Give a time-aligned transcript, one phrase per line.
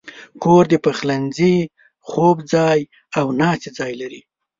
[0.43, 1.57] کور د پخلنځي،
[2.09, 2.79] خوب ځای،
[3.17, 4.21] او ناستې ځای لري.